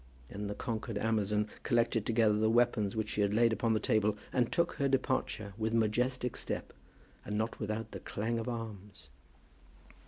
Then 0.29 0.47
the 0.47 0.55
conquered 0.55 0.97
amazon 0.97 1.47
collected 1.61 2.07
together 2.07 2.33
the 2.33 2.49
weapons 2.49 2.95
which 2.95 3.09
she 3.11 3.21
had 3.21 3.35
laid 3.35 3.53
upon 3.53 3.73
the 3.73 3.79
table, 3.79 4.17
and 4.33 4.51
took 4.51 4.71
her 4.77 4.87
departure 4.87 5.53
with 5.59 5.73
majestic 5.75 6.35
step, 6.37 6.73
and 7.23 7.37
not 7.37 7.59
without 7.59 7.91
the 7.91 7.99
clang 7.99 8.39
of 8.39 8.49
arms. 8.49 9.09